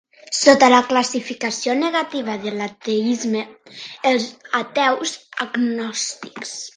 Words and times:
Sota 0.35 0.69
la 0.73 0.77
classificació 0.91 1.75
negativa 1.81 2.37
de 2.45 2.53
l'ateisme, 2.55 3.43
els 4.13 4.25
ateus 4.61 5.13
agnòstics. 5.47 6.55